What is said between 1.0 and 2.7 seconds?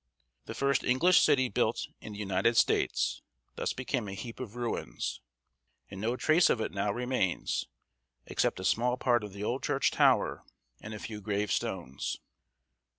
city built in the United